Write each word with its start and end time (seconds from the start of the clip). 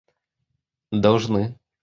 должны 1.03 1.47